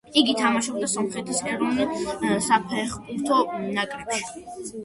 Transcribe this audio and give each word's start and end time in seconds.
იგი 0.19 0.33
თამაშობდა 0.37 0.87
სომხეთის 0.93 1.41
ეროვნულ 1.51 2.39
საფეხბურთო 2.47 3.39
ნაკრებში. 3.77 4.47